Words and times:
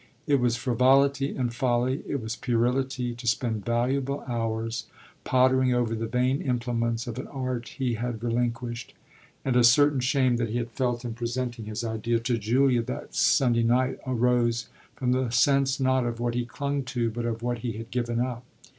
It 0.25 0.39
was 0.39 0.55
frivolity 0.55 1.35
and 1.37 1.53
folly, 1.53 2.01
it 2.07 2.19
was 2.19 2.35
puerility, 2.35 3.13
to 3.13 3.27
spend 3.27 3.63
valuable 3.63 4.21
hours 4.27 4.87
pottering 5.25 5.75
over 5.75 5.93
the 5.93 6.07
vain 6.07 6.41
implements 6.41 7.05
of 7.05 7.19
an 7.19 7.27
art 7.27 7.67
he 7.77 7.93
had 7.93 8.23
relinquished; 8.23 8.95
and 9.45 9.55
a 9.55 9.63
certain 9.63 9.99
shame 9.99 10.37
that 10.37 10.49
he 10.49 10.57
had 10.57 10.71
felt 10.71 11.05
in 11.05 11.13
presenting 11.13 11.65
his 11.65 11.83
plea 11.83 12.19
to 12.19 12.37
Julia 12.39 12.81
that 12.81 13.13
Sunday 13.13 13.61
night 13.61 13.99
arose 14.07 14.69
from 14.95 15.11
the 15.11 15.29
sense 15.29 15.79
not 15.79 16.07
of 16.07 16.19
what 16.19 16.33
he 16.33 16.45
clung 16.47 16.81
to, 16.85 17.11
but 17.11 17.25
of 17.25 17.43
what 17.43 17.59
he 17.59 17.73
had 17.73 17.91
given 17.91 18.19
up. 18.19 18.43